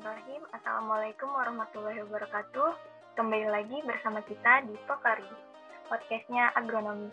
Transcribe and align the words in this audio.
Bismillahirrahmanirrahim. 0.00 0.56
Assalamualaikum 0.56 1.28
warahmatullahi 1.28 2.00
wabarakatuh. 2.08 2.70
Kembali 3.20 3.52
lagi 3.52 3.78
bersama 3.84 4.24
kita 4.24 4.64
di 4.64 4.72
Pokari, 4.88 5.28
podcastnya 5.92 6.48
agronomi. 6.56 7.12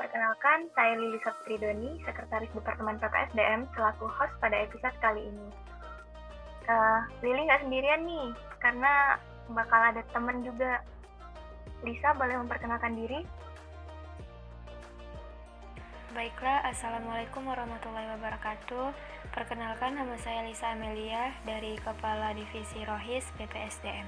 Perkenalkan, 0.00 0.72
saya 0.72 0.96
Lili 0.96 1.20
Saptridoni, 1.20 2.00
Sekretaris 2.00 2.48
Departemen 2.56 2.96
PPSDM, 2.96 3.68
selaku 3.76 4.08
host 4.08 4.32
pada 4.40 4.56
episode 4.56 4.96
kali 5.04 5.20
ini. 5.20 5.48
Uh, 6.64 7.04
Lili 7.20 7.44
nggak 7.44 7.60
sendirian 7.60 8.08
nih, 8.08 8.32
karena 8.56 9.20
bakal 9.52 9.84
ada 9.84 10.00
temen 10.16 10.40
juga. 10.48 10.80
Lisa 11.84 12.16
boleh 12.16 12.40
memperkenalkan 12.40 12.96
diri? 12.96 13.20
Baiklah, 16.14 16.62
Assalamualaikum 16.70 17.42
warahmatullahi 17.42 18.06
wabarakatuh. 18.14 18.94
Perkenalkan 19.34 19.98
nama 19.98 20.14
saya 20.22 20.46
Lisa 20.46 20.70
Amelia 20.70 21.34
dari 21.42 21.74
Kepala 21.74 22.30
Divisi 22.38 22.86
Rohis 22.86 23.26
BPSDM. 23.34 24.06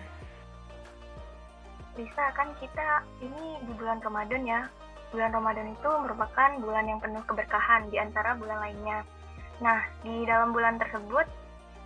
Lisa, 1.99 2.31
kan 2.39 2.55
kita 2.63 3.03
ini 3.19 3.59
di 3.59 3.75
bulan 3.75 3.99
Ramadan 3.99 4.47
ya. 4.47 4.71
Bulan 5.11 5.35
Ramadan 5.35 5.75
itu 5.75 5.91
merupakan 5.99 6.51
bulan 6.63 6.87
yang 6.87 7.03
penuh 7.03 7.27
keberkahan 7.27 7.91
di 7.91 7.99
antara 7.99 8.39
bulan 8.39 8.63
lainnya. 8.63 9.03
Nah, 9.59 9.83
di 10.07 10.23
dalam 10.31 10.55
bulan 10.55 10.79
tersebut 10.79 11.27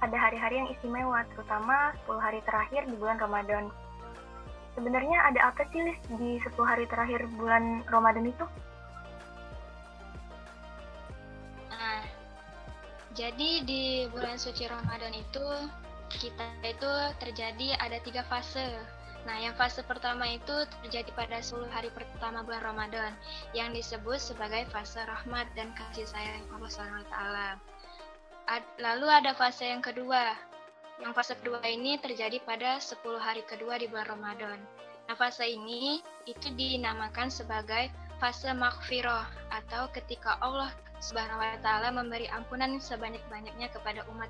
ada 0.04 0.16
hari-hari 0.20 0.60
yang 0.60 0.68
istimewa, 0.68 1.24
terutama 1.32 1.96
10 2.04 2.20
hari 2.20 2.44
terakhir 2.44 2.84
di 2.92 2.96
bulan 3.00 3.16
Ramadan. 3.16 3.72
Sebenarnya 4.76 5.32
ada 5.32 5.48
apa 5.48 5.64
sih, 5.72 5.80
Lis, 5.80 5.96
di 6.12 6.36
10 6.44 6.60
hari 6.60 6.84
terakhir 6.92 7.24
bulan 7.40 7.88
Ramadan 7.88 8.28
itu? 8.28 8.44
Jadi 13.20 13.68
di 13.68 14.08
bulan 14.08 14.40
suci 14.40 14.64
Ramadan 14.64 15.12
itu 15.12 15.44
kita 16.08 16.40
itu 16.64 16.92
terjadi 17.20 17.76
ada 17.76 18.00
tiga 18.00 18.24
fase. 18.24 18.64
Nah, 19.28 19.36
yang 19.36 19.52
fase 19.60 19.84
pertama 19.84 20.24
itu 20.24 20.64
terjadi 20.80 21.12
pada 21.12 21.36
10 21.44 21.68
hari 21.68 21.92
pertama 21.92 22.40
bulan 22.40 22.64
Ramadan 22.64 23.12
yang 23.52 23.76
disebut 23.76 24.16
sebagai 24.16 24.64
fase 24.72 25.04
rahmat 25.04 25.52
dan 25.52 25.68
kasih 25.76 26.08
sayang 26.08 26.48
Allah 26.48 26.72
SWT. 26.72 27.16
Lalu 28.80 29.06
ada 29.12 29.36
fase 29.36 29.68
yang 29.68 29.84
kedua. 29.84 30.32
Yang 31.04 31.12
fase 31.12 31.32
kedua 31.44 31.60
ini 31.68 32.00
terjadi 32.00 32.40
pada 32.40 32.80
10 32.80 33.04
hari 33.20 33.44
kedua 33.44 33.76
di 33.76 33.84
bulan 33.92 34.08
Ramadan. 34.08 34.56
Nah, 35.12 35.16
fase 35.20 35.44
ini 35.44 36.00
itu 36.24 36.48
dinamakan 36.56 37.28
sebagai 37.28 37.92
fase 38.16 38.48
makfiroh 38.56 39.28
atau 39.52 39.92
ketika 39.92 40.40
Allah 40.40 40.72
Subhanahu 41.00 41.40
wa 41.40 41.56
taala 41.64 41.88
memberi 41.90 42.28
ampunan 42.28 42.76
sebanyak-banyaknya 42.76 43.72
kepada 43.72 44.04
umat 44.12 44.28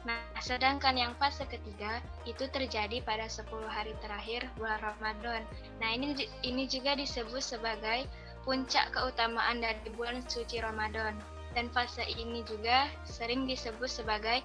Nah, 0.00 0.16
sedangkan 0.40 0.96
yang 0.96 1.12
fase 1.20 1.44
ketiga 1.44 2.00
itu 2.24 2.48
terjadi 2.48 3.04
pada 3.04 3.28
10 3.28 3.52
hari 3.68 3.92
terakhir 4.00 4.48
bulan 4.56 4.80
Ramadan. 4.80 5.44
Nah, 5.76 5.92
ini 5.92 6.16
ini 6.40 6.64
juga 6.64 6.96
disebut 6.96 7.44
sebagai 7.44 8.08
puncak 8.48 8.96
keutamaan 8.96 9.60
dari 9.60 9.76
bulan 9.92 10.24
suci 10.24 10.56
Ramadan. 10.64 11.12
Dan 11.52 11.68
fase 11.76 12.06
ini 12.16 12.40
juga 12.48 12.88
sering 13.04 13.44
disebut 13.44 13.90
sebagai 13.90 14.40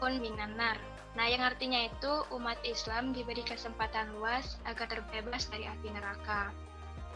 pun 0.00 0.16
minanar. 0.24 0.80
Nah, 1.12 1.28
yang 1.28 1.44
artinya 1.44 1.84
itu 1.84 2.24
umat 2.32 2.56
Islam 2.64 3.12
diberi 3.12 3.44
kesempatan 3.44 4.16
luas 4.16 4.56
agar 4.64 4.88
terbebas 4.88 5.52
dari 5.52 5.68
api 5.68 5.92
neraka. 5.92 6.48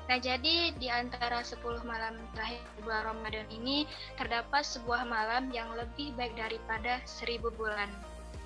Nah, 0.06 0.22
jadi 0.22 0.70
di 0.78 0.86
antara 0.86 1.42
10 1.42 1.82
malam 1.82 2.14
terakhir 2.30 2.62
bulan 2.86 3.10
Ramadan 3.10 3.46
ini 3.50 3.90
terdapat 4.14 4.62
sebuah 4.62 5.02
malam 5.02 5.50
yang 5.50 5.66
lebih 5.74 6.14
baik 6.14 6.38
daripada 6.38 7.02
seribu 7.02 7.50
bulan, 7.58 7.90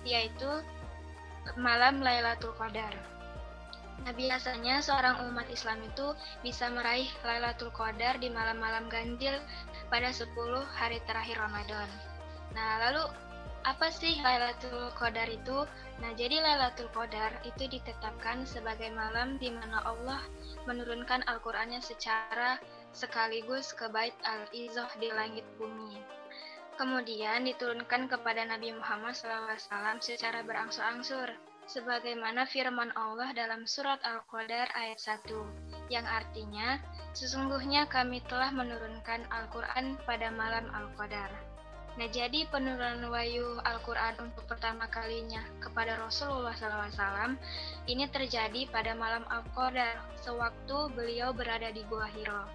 yaitu 0.08 0.48
malam 1.61 2.00
Lailatul 2.00 2.56
Qadar. 2.56 2.97
Nah, 4.00 4.16
biasanya 4.16 4.81
seorang 4.81 5.28
umat 5.28 5.44
Islam 5.53 5.84
itu 5.84 6.16
bisa 6.41 6.72
meraih 6.72 7.12
Lailatul 7.20 7.69
Qadar 7.76 8.16
di 8.16 8.32
malam-malam 8.32 8.88
ganjil 8.88 9.37
pada 9.93 10.09
10 10.09 10.32
hari 10.72 10.97
terakhir 11.04 11.37
Ramadan. 11.37 11.88
Nah, 12.56 12.88
lalu 12.88 13.04
apa 13.65 13.93
sih 13.93 14.16
Lailatul 14.25 14.88
Qadar 14.97 15.28
itu? 15.28 15.69
Nah, 16.00 16.12
jadi 16.16 16.41
Lailatul 16.41 16.88
Qadar 16.97 17.44
itu 17.44 17.69
ditetapkan 17.69 18.48
sebagai 18.48 18.88
malam 18.93 19.37
di 19.37 19.53
mana 19.53 19.84
Allah 19.84 20.25
menurunkan 20.65 21.25
Al-Qur'annya 21.28 21.84
secara 21.84 22.56
sekaligus 22.97 23.76
ke 23.76 23.87
Bait 23.93 24.16
Al-Izzah 24.25 24.91
di 24.97 25.12
langit 25.12 25.44
bumi. 25.60 26.00
Kemudian 26.81 27.44
diturunkan 27.44 28.09
kepada 28.09 28.49
Nabi 28.49 28.72
Muhammad 28.72 29.12
SAW 29.12 30.00
secara 30.00 30.41
berangsur-angsur, 30.41 31.28
sebagaimana 31.69 32.49
firman 32.49 32.88
Allah 32.97 33.37
dalam 33.37 33.69
surat 33.69 34.00
Al-Qadar 34.00 34.72
ayat 34.72 34.97
1, 34.97 35.93
yang 35.93 36.09
artinya, 36.09 36.81
sesungguhnya 37.12 37.84
kami 37.93 38.25
telah 38.25 38.49
menurunkan 38.56 39.28
Al-Quran 39.28 40.00
pada 40.09 40.32
malam 40.32 40.72
Al-Qadar. 40.72 41.50
Nah, 42.00 42.09
jadi 42.09 42.49
penurunan 42.49 43.12
wahyu 43.12 43.61
Al-Quran 43.61 44.33
untuk 44.33 44.49
pertama 44.49 44.88
kalinya 44.88 45.44
kepada 45.61 46.00
Rasulullah 46.00 46.56
SAW 46.56 47.37
ini 47.84 48.09
terjadi 48.09 48.72
pada 48.72 48.97
malam 48.97 49.21
Al-Qadar, 49.28 50.00
sewaktu 50.25 50.97
beliau 50.97 51.37
berada 51.37 51.69
di 51.69 51.84
Gua 51.93 52.09
Hiro. 52.09 52.49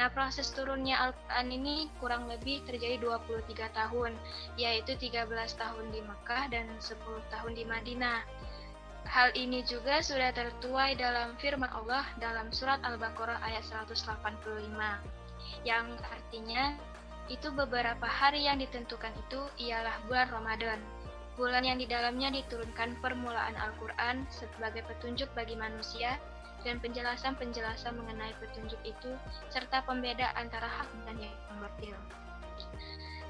Nah, 0.00 0.08
proses 0.08 0.48
turunnya 0.48 0.96
Al-Quran 0.96 1.46
ini 1.52 1.92
kurang 2.00 2.24
lebih 2.24 2.64
terjadi 2.64 2.96
23 3.04 3.68
tahun, 3.76 4.16
yaitu 4.56 4.96
13 4.96 5.28
tahun 5.60 5.92
di 5.92 6.00
Mekah 6.00 6.48
dan 6.48 6.64
10 6.80 6.96
tahun 7.28 7.52
di 7.52 7.68
Madinah. 7.68 8.24
Hal 9.12 9.36
ini 9.36 9.60
juga 9.68 10.00
sudah 10.00 10.32
tertuai 10.32 10.96
dalam 10.96 11.36
firman 11.36 11.68
Allah 11.68 12.08
dalam 12.16 12.48
surat 12.48 12.80
Al-Baqarah 12.80 13.44
ayat 13.44 13.60
185, 13.68 14.72
yang 15.68 15.84
artinya 16.00 16.95
itu 17.26 17.50
beberapa 17.50 18.06
hari 18.06 18.46
yang 18.46 18.62
ditentukan 18.62 19.10
itu 19.26 19.40
ialah 19.66 19.98
bulan 20.06 20.28
Ramadan. 20.30 20.80
Bulan 21.36 21.68
yang 21.68 21.76
di 21.76 21.84
dalamnya 21.84 22.32
diturunkan 22.32 22.96
permulaan 23.04 23.58
Al-Quran 23.60 24.24
sebagai 24.32 24.86
petunjuk 24.88 25.28
bagi 25.36 25.52
manusia 25.52 26.16
dan 26.64 26.80
penjelasan-penjelasan 26.80 27.92
mengenai 27.94 28.32
petunjuk 28.40 28.80
itu 28.82 29.12
serta 29.52 29.84
pembeda 29.84 30.32
antara 30.34 30.66
hak 30.66 30.88
dan 31.04 31.20
yang 31.20 31.36
batil. 31.60 31.94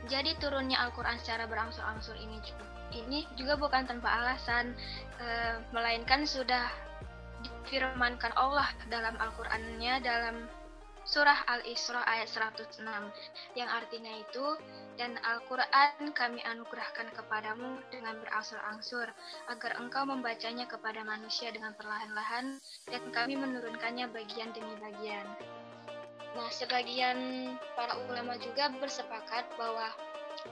Jadi 0.07 0.39
turunnya 0.39 0.79
Al-Quran 0.87 1.19
secara 1.19 1.51
berangsur-angsur 1.51 2.15
ini 2.15 2.39
juga, 2.47 2.65
ini 2.95 3.27
juga 3.35 3.59
bukan 3.59 3.91
tanpa 3.91 4.23
alasan, 4.23 4.71
e, 5.19 5.27
melainkan 5.75 6.23
sudah 6.23 6.71
difirmankan 7.43 8.31
Allah 8.39 8.71
dalam 8.87 9.19
Al-Qur'annya 9.19 9.99
dalam 10.07 10.47
surah 11.07 11.47
Al-Isra 11.47 12.03
ayat 12.03 12.27
106 12.27 12.83
yang 13.55 13.71
artinya 13.71 14.11
itu 14.19 14.59
dan 14.99 15.15
Al-Quran 15.23 16.11
kami 16.11 16.43
anugerahkan 16.43 17.15
kepadamu 17.15 17.79
dengan 17.95 18.19
berangsur-angsur 18.27 19.07
agar 19.47 19.73
engkau 19.79 20.03
membacanya 20.03 20.67
kepada 20.67 21.07
manusia 21.07 21.55
dengan 21.55 21.79
perlahan-lahan 21.79 22.59
dan 22.91 23.03
kami 23.15 23.39
menurunkannya 23.39 24.11
bagian 24.11 24.51
demi 24.51 24.75
bagian. 24.83 25.27
Nah, 26.37 26.53
sebagian 26.53 27.17
para 27.79 27.97
ulama 28.11 28.37
juga 28.37 28.69
bersepakat 28.77 29.49
bahwa 29.57 29.89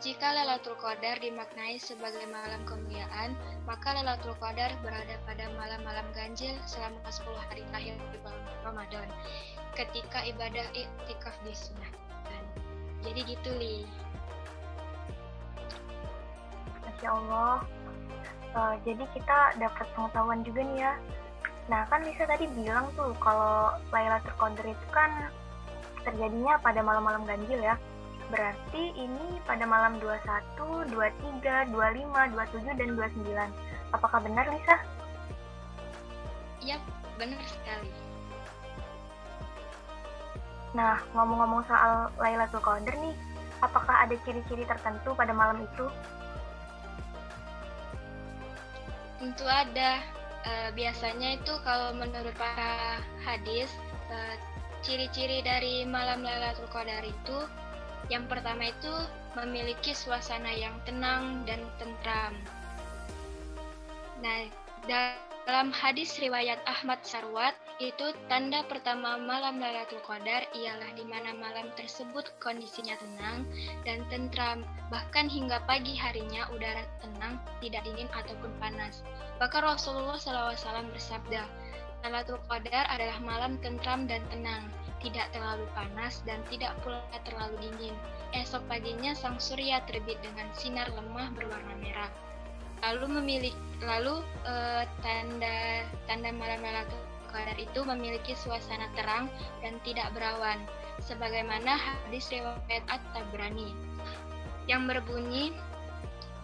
jika 0.00 0.32
Lailatul 0.32 0.81
Qadar 0.81 1.20
dimaknai 1.20 1.76
sebagai 1.76 2.25
malam 2.32 2.64
kemuliaan, 2.64 3.37
maka 3.64 3.97
Lailatul 3.97 4.36
Qadar 4.36 4.76
berada 4.84 5.16
pada 5.25 5.44
malam-malam 5.56 6.04
ganjil 6.12 6.52
selama 6.69 7.00
10 7.08 7.48
hari 7.48 7.62
terakhir 7.72 7.97
di 8.12 8.19
bulan 8.20 8.44
Ramadan 8.60 9.08
ketika 9.72 10.20
ibadah 10.28 10.66
iktikaf 10.76 11.32
disunahkan. 11.48 12.42
Jadi 13.00 13.20
gitu 13.25 13.50
li. 13.56 13.76
Masya 16.84 17.08
Allah. 17.08 17.64
Uh, 18.55 18.78
jadi 18.87 19.02
kita 19.16 19.58
dapat 19.58 19.87
pengetahuan 19.96 20.40
juga 20.46 20.61
nih 20.62 20.78
ya. 20.84 20.93
Nah 21.66 21.88
kan 21.88 22.05
Lisa 22.05 22.28
tadi 22.28 22.44
bilang 22.52 22.93
tuh 22.94 23.16
kalau 23.19 23.72
Lailatul 23.90 24.37
Qadar 24.37 24.66
itu 24.69 24.87
kan 24.93 25.11
terjadinya 26.05 26.61
pada 26.61 26.84
malam-malam 26.84 27.25
ganjil 27.25 27.64
ya. 27.64 27.81
Berarti 28.34 28.90
ini 28.98 29.38
pada 29.46 29.62
malam 29.62 30.02
21, 30.02 30.90
23, 30.90 31.70
25, 31.70 32.34
27, 32.34 32.75
dan 32.75 32.88
29. 32.98 33.94
Apakah 33.94 34.19
benar 34.26 34.50
Lisa? 34.50 34.75
Iya, 36.58 36.82
benar 37.14 37.38
sekali. 37.46 37.94
Nah, 40.75 40.98
ngomong-ngomong 41.14 41.62
soal 41.70 42.10
Lailatul 42.19 42.58
Qadar 42.58 42.98
nih, 42.98 43.14
apakah 43.62 44.02
ada 44.02 44.19
ciri-ciri 44.26 44.66
tertentu 44.66 45.14
pada 45.14 45.30
malam 45.30 45.62
itu? 45.62 45.87
Tentu 49.22 49.46
ada. 49.46 50.02
E, 50.42 50.75
biasanya 50.75 51.38
itu 51.38 51.54
kalau 51.62 51.94
menurut 51.94 52.34
para 52.34 52.98
hadis, 53.22 53.70
e, 54.10 54.16
ciri-ciri 54.82 55.46
dari 55.46 55.87
malam 55.87 56.26
Lailatul 56.26 56.66
Qadar 56.75 57.06
itu 57.06 57.38
Yang 58.12 58.24
pertama 58.28 58.68
itu 58.68 58.92
memiliki 59.34 59.96
suasana 59.96 60.52
yang 60.52 60.76
tenang 60.84 61.42
dan 61.48 61.60
tentram. 61.80 62.34
Nah, 64.20 64.48
dalam 64.88 65.68
hadis 65.72 66.16
riwayat 66.20 66.60
Ahmad 66.64 67.00
Sarwat, 67.04 67.52
itu 67.82 68.14
tanda 68.30 68.62
pertama 68.70 69.18
malam 69.18 69.58
Lailatul 69.58 69.98
Qadar 70.06 70.46
ialah 70.54 70.94
di 70.94 71.02
mana 71.04 71.34
malam 71.34 71.68
tersebut 71.74 72.30
kondisinya 72.38 72.94
tenang 73.02 73.42
dan 73.82 74.06
tentram, 74.08 74.62
bahkan 74.94 75.26
hingga 75.26 75.58
pagi 75.66 75.98
harinya 75.98 76.46
udara 76.54 76.86
tenang, 77.02 77.42
tidak 77.58 77.82
dingin 77.82 78.06
ataupun 78.14 78.54
panas. 78.62 79.02
Bahkan 79.42 79.66
Rasulullah 79.66 80.16
SAW 80.16 80.94
bersabda, 80.94 81.42
Lailatul 82.04 82.36
Qadar 82.52 82.84
adalah 82.92 83.16
malam 83.24 83.56
tentram 83.64 84.04
dan 84.04 84.20
tenang, 84.28 84.68
tidak 85.00 85.24
terlalu 85.32 85.64
panas 85.72 86.20
dan 86.28 86.36
tidak 86.52 86.76
pula 86.84 87.00
terlalu 87.24 87.56
dingin. 87.64 87.96
Esok 88.36 88.60
paginya 88.68 89.16
sang 89.16 89.40
surya 89.40 89.80
terbit 89.88 90.20
dengan 90.20 90.44
sinar 90.52 90.84
lemah 90.92 91.32
berwarna 91.32 91.72
merah. 91.80 92.12
Lalu 92.84 93.08
memiliki 93.08 93.56
lalu 93.80 94.20
uh, 94.44 94.84
tanda 95.00 95.88
tanda 96.04 96.28
malam 96.28 96.60
Lailatul 96.60 97.00
Qadar 97.32 97.56
itu 97.56 97.80
memiliki 97.88 98.36
suasana 98.36 98.84
terang 98.92 99.32
dan 99.64 99.80
tidak 99.80 100.12
berawan 100.12 100.60
sebagaimana 101.00 101.72
hadis 101.72 102.28
riwayat 102.28 102.84
At-Tabrani 102.86 103.72
yang 104.68 104.84
berbunyi 104.84 105.56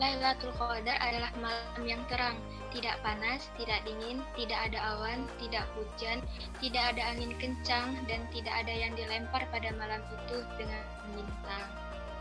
Lailatul 0.00 0.56
Qadar 0.56 0.96
adalah 0.96 1.28
malam 1.36 1.84
yang 1.84 2.00
terang, 2.08 2.40
tidak 2.70 2.98
panas, 3.02 3.50
tidak 3.58 3.82
dingin, 3.82 4.22
tidak 4.38 4.58
ada 4.70 4.78
awan, 4.96 5.26
tidak 5.42 5.66
hujan, 5.74 6.22
tidak 6.62 6.94
ada 6.94 7.02
angin 7.14 7.34
kencang, 7.38 7.98
dan 8.06 8.24
tidak 8.30 8.54
ada 8.54 8.72
yang 8.72 8.92
dilempar 8.94 9.42
pada 9.50 9.74
malam 9.76 10.02
itu 10.10 10.42
dengan 10.58 10.82
bintang. 11.14 11.66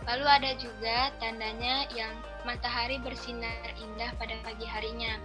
Lalu 0.10 0.25
ada 0.25 0.51
juga 0.57 0.98
tandanya 1.22 1.86
yang 1.94 2.13
matahari 2.48 2.98
bersinar 3.01 3.54
indah 3.78 4.10
pada 4.18 4.34
pagi 4.42 4.66
harinya. 4.66 5.22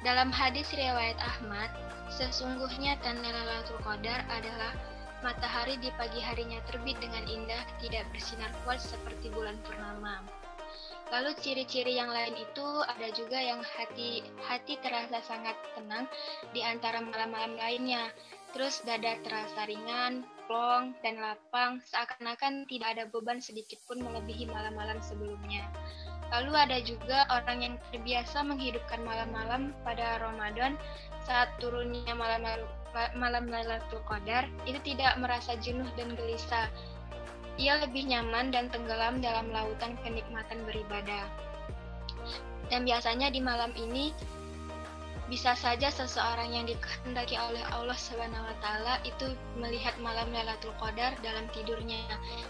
Dalam 0.00 0.30
hadis 0.30 0.70
riwayat 0.72 1.18
Ahmad, 1.18 1.68
sesungguhnya 2.08 2.96
tanda 3.02 3.26
Lailatul 3.26 3.82
Qadar 3.82 4.22
adalah 4.30 4.72
matahari 5.20 5.76
di 5.82 5.90
pagi 5.98 6.22
harinya 6.22 6.62
terbit 6.70 6.96
dengan 7.02 7.26
indah, 7.26 7.64
tidak 7.82 8.06
bersinar 8.14 8.48
kuat 8.62 8.78
seperti 8.78 9.28
bulan 9.34 9.58
purnama. 9.66 10.22
Lalu 11.06 11.38
ciri-ciri 11.38 11.94
yang 11.94 12.10
lain 12.10 12.34
itu 12.34 12.66
ada 12.82 13.08
juga 13.14 13.38
yang 13.38 13.62
hati 13.62 14.26
hati 14.42 14.74
terasa 14.82 15.22
sangat 15.22 15.54
tenang 15.78 16.10
di 16.50 16.66
antara 16.66 16.98
malam-malam 16.98 17.54
lainnya. 17.54 18.10
Terus 18.50 18.80
dada 18.82 19.20
terasa 19.22 19.68
ringan, 19.68 20.24
plong, 20.48 20.96
dan 21.04 21.20
lapang, 21.20 21.78
seakan-akan 21.84 22.64
tidak 22.66 22.96
ada 22.96 23.04
beban 23.06 23.38
sedikit 23.38 23.76
pun 23.84 24.00
melebihi 24.00 24.48
malam-malam 24.48 24.96
sebelumnya. 25.04 25.68
Lalu 26.34 26.52
ada 26.58 26.78
juga 26.82 27.18
orang 27.30 27.58
yang 27.62 27.74
terbiasa 27.92 28.42
menghidupkan 28.42 28.98
malam-malam 29.06 29.70
pada 29.86 30.18
Ramadan 30.18 30.74
saat 31.22 31.54
turunnya 31.62 32.14
malam 32.18 32.42
malam 33.14 33.44
Lailatul 33.46 34.02
Qadar 34.08 34.48
itu 34.64 34.80
tidak 34.82 35.14
merasa 35.22 35.54
jenuh 35.60 35.86
dan 35.94 36.16
gelisah. 36.18 36.66
Ia 37.56 37.80
lebih 37.80 38.04
nyaman 38.04 38.52
dan 38.52 38.68
tenggelam 38.68 39.24
dalam 39.24 39.48
lautan 39.48 39.96
kenikmatan 40.04 40.60
beribadah. 40.68 41.24
Dan 42.68 42.84
biasanya 42.84 43.32
di 43.32 43.40
malam 43.40 43.72
ini 43.78 44.12
bisa 45.26 45.58
saja 45.58 45.90
seseorang 45.90 46.54
yang 46.54 46.70
dikehendaki 46.70 47.34
oleh 47.34 47.58
Allah 47.74 47.98
Subhanahu 47.98 48.46
wa 48.46 48.56
taala 48.62 48.94
itu 49.02 49.34
melihat 49.58 49.98
malam 49.98 50.30
Lailatul 50.30 50.70
Qadar 50.78 51.18
dalam 51.18 51.50
tidurnya 51.50 51.98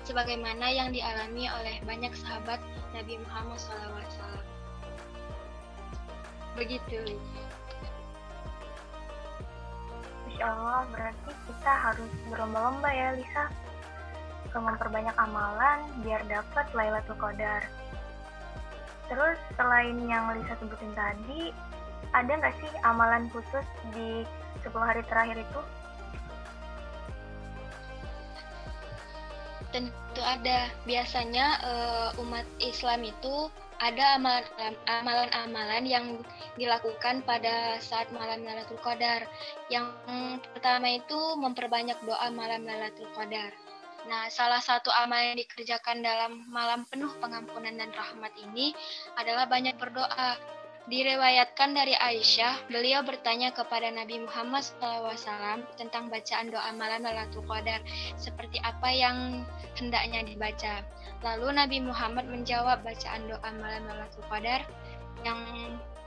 sebagaimana 0.04 0.68
yang 0.68 0.92
dialami 0.92 1.48
oleh 1.48 1.80
banyak 1.88 2.12
sahabat 2.12 2.60
Nabi 2.92 3.16
Muhammad 3.24 3.56
SAW. 3.56 4.44
Begitu. 6.56 7.16
Insya 10.28 10.52
Allah 10.52 10.84
berarti 10.92 11.32
kita 11.48 11.72
harus 11.72 12.12
berlomba-lomba 12.28 12.88
ya 12.92 13.08
Lisa 13.16 13.44
untuk 14.56 14.72
memperbanyak 14.72 15.12
amalan 15.20 15.84
biar 16.00 16.24
dapat 16.32 16.64
Lailatul 16.72 17.20
Qadar. 17.20 17.68
Terus 19.04 19.36
selain 19.52 20.00
yang 20.08 20.32
Lisa 20.32 20.56
sebutin 20.56 20.96
tadi, 20.96 21.52
ada 22.16 22.32
nggak 22.40 22.56
sih 22.64 22.72
amalan 22.80 23.28
khusus 23.36 23.68
di 23.92 24.24
10 24.64 24.72
hari 24.80 25.04
terakhir 25.12 25.44
itu? 25.44 25.60
Tentu 29.76 30.22
ada. 30.24 30.72
Biasanya 30.88 31.46
uh, 31.60 32.08
umat 32.24 32.48
Islam 32.56 33.04
itu 33.04 33.52
ada 33.76 34.16
amalan-amalan 34.88 35.84
yang 35.84 36.06
dilakukan 36.56 37.20
pada 37.28 37.76
saat 37.84 38.08
malam 38.08 38.40
Lailatul 38.40 38.80
Qadar. 38.80 39.28
Yang 39.68 39.92
pertama 40.56 40.96
itu 40.96 41.20
memperbanyak 41.36 42.00
doa 42.08 42.32
malam 42.32 42.64
Lailatul 42.64 43.12
Qadar. 43.12 43.65
Nah, 44.06 44.30
salah 44.30 44.62
satu 44.62 44.88
amal 44.94 45.18
yang 45.18 45.36
dikerjakan 45.38 45.98
dalam 46.02 46.46
malam 46.46 46.86
penuh 46.86 47.10
pengampunan 47.18 47.74
dan 47.74 47.90
rahmat 47.90 48.30
ini 48.38 48.70
adalah 49.18 49.50
banyak 49.50 49.74
berdoa 49.76 50.38
Direwayatkan 50.86 51.74
dari 51.74 51.98
Aisyah, 51.98 52.70
beliau 52.70 53.02
bertanya 53.02 53.50
kepada 53.50 53.90
Nabi 53.90 54.22
Muhammad 54.22 54.62
SAW 54.62 55.66
tentang 55.74 56.06
bacaan 56.06 56.54
doa 56.54 56.70
malam 56.78 57.02
Lailatul 57.02 57.42
Qadar, 57.42 57.82
seperti 58.14 58.62
apa 58.62 58.94
yang 58.94 59.42
hendaknya 59.74 60.22
dibaca. 60.22 60.86
Lalu 61.26 61.58
Nabi 61.58 61.78
Muhammad 61.82 62.30
menjawab 62.30 62.86
bacaan 62.86 63.26
doa 63.26 63.50
malam 63.58 63.82
Lailatul 63.90 64.30
Qadar 64.30 64.62
yang 65.26 65.42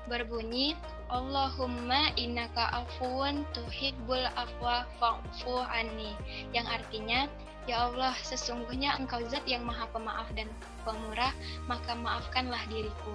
berbunyi, 0.07 0.79
Allahumma 1.11 2.15
innaka 2.15 2.71
afuun 2.71 3.43
tuhibbul 3.51 4.31
afwa 4.39 4.87
fa'fu 4.95 5.59
anni, 5.59 6.15
yang 6.55 6.63
artinya, 6.71 7.27
Ya 7.69 7.85
Allah, 7.85 8.17
sesungguhnya 8.25 8.97
engkau 8.97 9.21
zat 9.29 9.45
yang 9.45 9.61
maha 9.61 9.85
pemaaf 9.93 10.25
dan 10.33 10.49
pemurah, 10.81 11.29
maka 11.69 11.93
maafkanlah 11.93 12.65
diriku. 12.65 13.13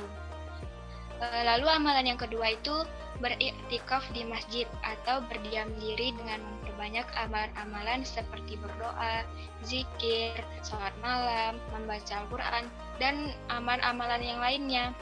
Eh, 1.18 1.42
lalu 1.42 1.66
amalan 1.66 2.14
yang 2.14 2.20
kedua 2.22 2.54
itu 2.54 2.86
beriktikaf 3.18 4.06
di 4.14 4.22
masjid 4.22 4.70
atau 4.86 5.26
berdiam 5.26 5.66
diri 5.82 6.14
dengan 6.14 6.38
memperbanyak 6.38 7.02
amalan-amalan 7.18 8.06
seperti 8.06 8.54
berdoa, 8.62 9.26
zikir, 9.66 10.38
sholat 10.62 10.94
malam, 11.02 11.58
membaca 11.74 12.22
Al-Quran, 12.22 12.70
dan 13.02 13.34
amalan-amalan 13.50 14.22
yang 14.22 14.38
lainnya. 14.38 14.94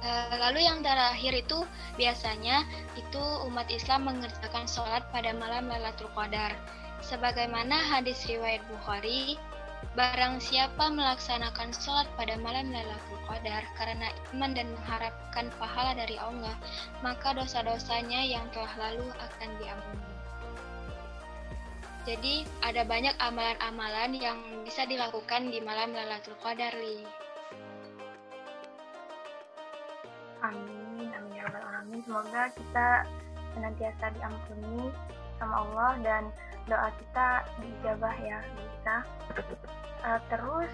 Eh, 0.00 0.34
lalu 0.40 0.64
yang 0.64 0.80
terakhir 0.80 1.36
itu 1.36 1.68
biasanya 2.00 2.64
itu 2.96 3.22
umat 3.44 3.68
Islam 3.68 4.08
mengerjakan 4.08 4.64
sholat 4.64 5.04
pada 5.12 5.36
malam 5.36 5.68
Lailatul 5.68 6.08
Qadar. 6.16 6.56
Sebagaimana 7.02 7.78
hadis 7.88 8.22
riwayat 8.26 8.62
Bukhari, 8.68 9.38
Barang 9.98 10.38
siapa 10.38 10.94
melaksanakan 10.94 11.74
sholat 11.74 12.06
pada 12.14 12.38
malam 12.38 12.70
Lailatul 12.70 13.18
Qadar 13.26 13.66
karena 13.74 14.10
iman 14.30 14.54
dan 14.54 14.70
mengharapkan 14.74 15.50
pahala 15.58 15.90
dari 15.94 16.14
Allah, 16.22 16.54
maka 17.02 17.34
dosa-dosanya 17.34 18.22
yang 18.22 18.46
telah 18.54 18.70
lalu 18.78 19.10
akan 19.18 19.50
diampuni. 19.58 20.12
Jadi 22.06 22.34
ada 22.62 22.86
banyak 22.86 23.10
amalan-amalan 23.18 24.10
yang 24.18 24.38
bisa 24.62 24.86
dilakukan 24.86 25.50
di 25.50 25.58
malam 25.62 25.90
Lailatul 25.90 26.38
Qadar, 26.46 26.74
Li. 26.78 27.02
Amin, 30.46 31.10
amin 31.10 31.32
ya 31.34 31.42
rabbal 31.42 31.64
alamin. 31.74 31.98
Semoga 32.06 32.54
kita 32.54 33.02
senantiasa 33.50 34.14
diampuni 34.14 34.94
sama 35.38 35.64
Allah 35.64 35.90
dan 36.02 36.22
doa 36.68 36.90
kita 37.00 37.28
dijabah 37.62 38.14
ya, 38.20 38.38
bisa 38.58 38.94
uh, 40.04 40.20
terus 40.28 40.70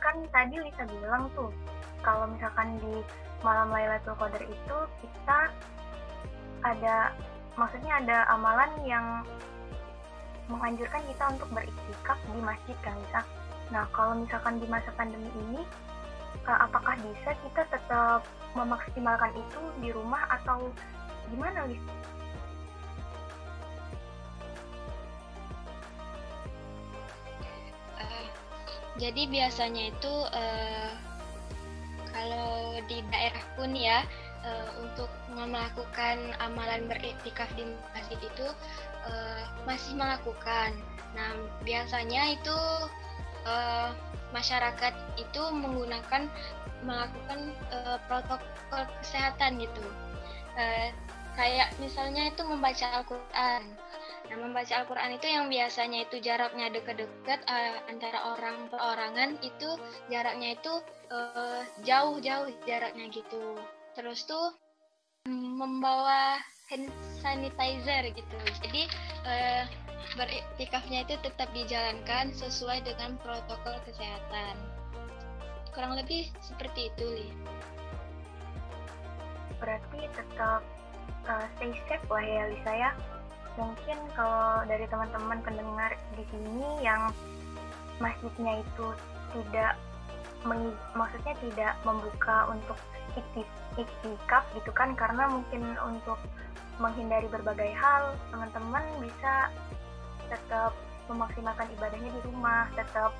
kan 0.00 0.16
tadi 0.32 0.56
Lisa 0.56 0.84
bilang 0.88 1.28
tuh 1.36 1.52
kalau 2.00 2.24
misalkan 2.32 2.80
di 2.80 3.04
malam 3.44 3.68
Lailatul 3.68 4.16
Qadar 4.16 4.40
itu 4.42 4.76
kita 5.04 5.38
ada 6.64 7.12
maksudnya 7.56 8.00
ada 8.00 8.18
amalan 8.32 8.72
yang 8.88 9.06
menganjurkan 10.48 11.04
kita 11.06 11.24
untuk 11.36 11.48
beriktikaf 11.54 12.18
di 12.32 12.40
masjid 12.42 12.76
kan 12.82 12.96
Lisa. 12.96 13.22
Nah 13.70 13.84
kalau 13.94 14.18
misalkan 14.18 14.58
di 14.58 14.66
masa 14.66 14.90
pandemi 14.96 15.30
ini 15.46 15.62
uh, 16.48 16.58
apakah 16.66 16.96
bisa 17.00 17.36
kita 17.46 17.62
tetap 17.70 18.24
memaksimalkan 18.56 19.30
itu 19.36 19.62
di 19.78 19.88
rumah 19.94 20.26
atau 20.40 20.72
gimana 21.30 21.68
Lisa? 21.68 22.09
Jadi 29.00 29.32
biasanya 29.32 29.88
itu 29.88 30.14
uh, 30.28 30.92
kalau 32.12 32.76
di 32.84 33.00
daerah 33.08 33.44
pun 33.56 33.72
ya 33.72 34.04
uh, 34.44 34.70
untuk 34.84 35.08
melakukan 35.32 36.36
amalan 36.44 36.84
beriktikaf 36.84 37.48
di 37.56 37.64
masjid 37.96 38.20
itu 38.20 38.46
uh, 39.08 39.42
masih 39.64 39.96
melakukan. 39.96 40.76
Nah 41.16 41.32
biasanya 41.64 42.36
itu 42.36 42.58
uh, 43.48 43.96
masyarakat 44.36 44.94
itu 45.16 45.42
menggunakan 45.48 46.28
melakukan 46.84 47.40
uh, 47.72 47.96
protokol 48.08 48.82
kesehatan 49.04 49.60
gitu 49.60 49.84
uh, 50.56 50.88
kayak 51.36 51.72
misalnya 51.78 52.30
itu 52.32 52.42
membaca 52.44 52.86
Al-Quran 53.00 53.62
nah 54.30 54.38
membaca 54.38 54.70
Al-Quran 54.78 55.18
itu 55.18 55.26
yang 55.26 55.50
biasanya 55.50 56.06
itu 56.06 56.22
jaraknya 56.22 56.70
dekat-dekat 56.70 57.42
uh, 57.50 57.82
antara 57.90 58.30
orang 58.30 58.70
perorangan 58.70 59.34
itu 59.42 59.74
jaraknya 60.06 60.54
itu 60.54 60.74
jauh-jauh 61.82 62.46
uh, 62.46 62.62
jaraknya 62.62 63.10
gitu. 63.10 63.58
Terus 63.98 64.22
tuh 64.30 64.54
mm, 65.26 65.58
membawa 65.58 66.38
hand 66.70 66.86
sanitizer 67.18 68.06
gitu. 68.14 68.38
Jadi 68.62 68.86
uh, 69.26 69.66
beriktikafnya 70.14 71.02
itu 71.10 71.18
tetap 71.26 71.50
dijalankan 71.50 72.30
sesuai 72.30 72.86
dengan 72.86 73.18
protokol 73.18 73.82
kesehatan. 73.82 74.54
Kurang 75.74 75.98
lebih 75.98 76.30
seperti 76.38 76.94
itu 76.94 77.06
li. 77.18 77.28
Berarti 79.58 80.06
tetap 80.14 80.62
uh, 81.26 81.46
stay 81.58 81.74
safe 81.90 82.06
lah 82.06 82.22
ya 82.22 82.42
Lisa 82.46 82.72
ya 82.78 82.90
mungkin 83.60 83.98
kalau 84.16 84.64
dari 84.64 84.88
teman-teman 84.88 85.38
pendengar 85.44 85.92
di 86.16 86.24
sini 86.32 86.80
yang 86.80 87.12
masjidnya 88.00 88.64
itu 88.64 88.86
tidak 89.36 89.76
maksudnya 90.96 91.36
tidak 91.44 91.76
membuka 91.84 92.48
untuk 92.48 92.80
iktikaf 93.76 94.44
gitu 94.56 94.72
kan 94.72 94.96
karena 94.96 95.28
mungkin 95.28 95.76
untuk 95.84 96.16
menghindari 96.80 97.28
berbagai 97.28 97.76
hal 97.76 98.16
teman-teman 98.32 98.80
bisa 99.04 99.52
tetap 100.32 100.72
memaksimalkan 101.12 101.68
ibadahnya 101.76 102.08
di 102.08 102.20
rumah 102.24 102.64
tetap 102.72 103.12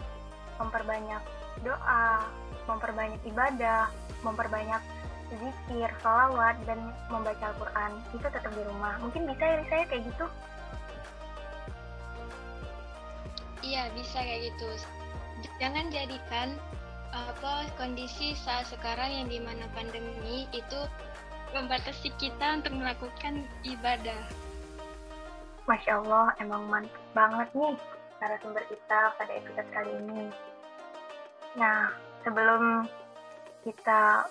memperbanyak 0.57 1.21
doa, 1.61 2.25
memperbanyak 2.65 3.21
ibadah, 3.29 3.93
memperbanyak 4.25 4.81
zikir, 5.39 5.91
salawat, 6.03 6.57
dan 6.67 6.91
membaca 7.07 7.55
Al-Quran. 7.55 7.93
Itu 8.11 8.27
tetap 8.27 8.51
di 8.51 8.63
rumah. 8.67 8.99
Mungkin 8.99 9.31
bisa 9.31 9.45
ya 9.45 9.63
saya 9.71 9.85
kayak 9.87 10.03
gitu? 10.11 10.27
Iya, 13.61 13.83
bisa 13.95 14.19
kayak 14.19 14.51
gitu. 14.51 14.69
Jangan 15.61 15.93
jadikan 15.93 16.49
apa 17.11 17.67
kondisi 17.75 18.39
saat 18.39 18.71
sekarang 18.71 19.11
yang 19.11 19.27
di 19.27 19.43
mana 19.43 19.67
pandemi 19.75 20.47
itu 20.55 20.81
membatasi 21.51 22.15
kita 22.23 22.63
untuk 22.63 22.75
melakukan 22.79 23.47
ibadah. 23.67 24.23
Masya 25.67 26.03
Allah, 26.03 26.35
emang 26.39 26.67
mantap 26.71 27.03
banget 27.15 27.49
nih 27.55 27.75
narasumber 28.21 28.63
kita 28.69 29.01
pada 29.17 29.33
episode 29.33 29.69
kali 29.73 29.93
ini. 29.97 30.25
Nah, 31.57 31.91
sebelum 32.23 32.87
kita 33.65 34.29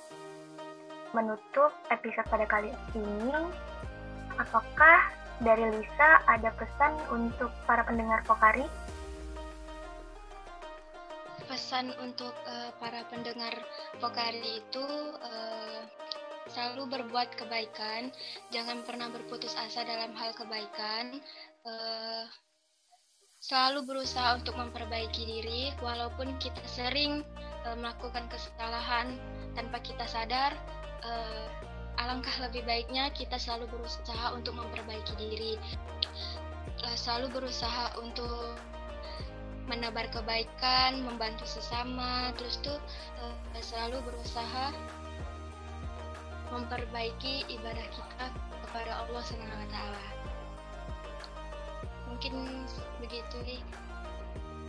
menutup 1.13 1.73
episode 1.89 2.27
pada 2.29 2.45
kali 2.45 2.69
ini, 2.93 3.49
apakah 4.37 5.09
dari 5.41 5.65
Lisa 5.71 6.21
ada 6.27 6.51
pesan 6.55 6.93
untuk 7.09 7.49
para 7.63 7.87
pendengar 7.87 8.21
Pokari? 8.27 8.67
Pesan 11.49 11.89
untuk 12.03 12.35
uh, 12.45 12.69
para 12.77 13.01
pendengar 13.09 13.55
Pokari 13.97 14.61
itu 14.61 14.85
uh, 15.17 15.81
selalu 16.53 16.99
berbuat 16.99 17.33
kebaikan, 17.39 18.13
jangan 18.53 18.85
pernah 18.85 19.09
berputus 19.09 19.57
asa 19.57 19.81
dalam 19.81 20.13
hal 20.13 20.35
kebaikan. 20.37 21.17
Uh, 21.65 22.25
selalu 23.39 23.87
berusaha 23.87 24.35
untuk 24.35 24.51
memperbaiki 24.59 25.23
diri 25.23 25.71
walaupun 25.79 26.35
kita 26.43 26.59
sering 26.67 27.23
melakukan 27.79 28.27
kesalahan 28.27 29.15
tanpa 29.55 29.79
kita 29.79 30.03
sadar 30.07 30.55
uh, 31.03 31.45
alangkah 31.99 32.33
lebih 32.39 32.63
baiknya 32.63 33.11
kita 33.11 33.35
selalu 33.35 33.67
berusaha 33.75 34.33
untuk 34.33 34.55
memperbaiki 34.55 35.13
diri. 35.19 35.53
Uh, 36.79 36.95
selalu 36.95 37.41
berusaha 37.41 37.95
untuk 37.99 38.55
menebar 39.69 40.09
kebaikan 40.09 41.05
membantu 41.05 41.45
sesama 41.45 42.33
terus 42.33 42.57
tuh 42.65 42.81
uh, 43.21 43.61
selalu 43.61 44.01
berusaha 44.01 44.73
memperbaiki 46.49 47.45
ibadah 47.45 47.87
kita 47.93 48.25
kepada 48.65 48.91
Allah 49.05 49.21
Subhanahu 49.21 49.67
taala. 49.69 50.05
Mungkin 52.09 52.65
begitu 52.97 53.37
nih 53.45 53.61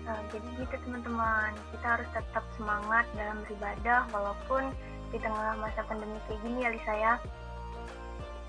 nah, 0.04 0.20
jadi 0.28 0.48
gitu 0.60 0.76
teman-teman. 0.84 1.56
Kita 1.72 1.86
harus 1.96 2.08
tetap 2.12 2.44
semangat 2.60 3.08
dalam 3.16 3.40
beribadah 3.48 4.04
walaupun 4.12 4.72
di 5.10 5.18
tengah 5.18 5.58
masa 5.58 5.82
pandemi 5.86 6.18
kayak 6.26 6.40
gini 6.42 6.58
ya 6.64 6.70
Lisa 6.70 6.94
ya. 6.94 7.14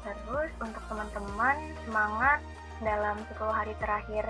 Terus 0.01 0.49
untuk 0.57 0.81
teman-teman 0.89 1.57
semangat 1.85 2.39
dalam 2.81 3.17
10 3.29 3.37
hari 3.53 3.73
terakhir 3.77 4.25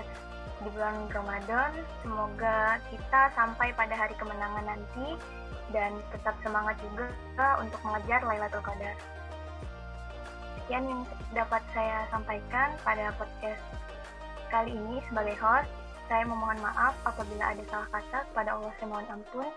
di 0.60 0.68
bulan 0.72 1.08
Ramadan. 1.08 1.72
Semoga 2.04 2.76
kita 2.92 3.32
sampai 3.32 3.72
pada 3.72 3.96
hari 3.96 4.12
kemenangan 4.20 4.68
nanti 4.68 5.16
dan 5.72 5.96
tetap 6.12 6.36
semangat 6.44 6.76
juga 6.84 7.08
untuk 7.60 7.80
mengejar 7.84 8.20
Lailatul 8.28 8.60
Qadar. 8.60 8.96
Sekian 10.60 10.84
yang 10.84 11.02
dapat 11.32 11.64
saya 11.72 12.06
sampaikan 12.12 12.76
pada 12.84 13.10
podcast 13.16 13.60
Kali 14.52 14.68
ini 14.68 15.00
sebagai 15.08 15.32
host, 15.40 15.64
saya 16.12 16.28
memohon 16.28 16.60
maaf 16.60 16.92
apabila 17.08 17.56
ada 17.56 17.64
salah 17.72 17.88
kata. 17.88 18.20
Kepada 18.28 18.52
Allah 18.52 18.68
saya 18.76 19.00
ampun. 19.08 19.48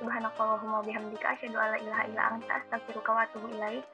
Subhanakallahumma 0.00 0.80
bihamdika 0.88 1.28
asyhadu 1.36 1.60
alla 1.60 1.76
ilaha 1.76 2.08
illa 2.08 2.22
anta 2.32 2.56
astaghfiruka 2.56 3.12
wa 3.12 3.28
atubu 3.28 3.52
ilaik. 3.52 3.84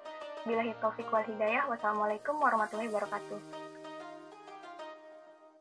Billahi 0.47 0.79
taufik 0.79 1.11
wal 1.11 1.27
hidayah. 1.27 1.67
Wassalamualaikum 1.67 2.39
warahmatullahi 2.39 2.87
wabarakatuh. 2.95 3.66